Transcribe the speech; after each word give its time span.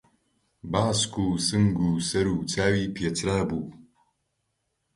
باسک 0.71 1.13
و 1.25 1.27
سنگ 1.47 1.79
و 1.87 1.89
سەر 2.09 2.27
و 2.33 2.37
چاوی 2.51 2.91
پێچرابوو 2.95 3.67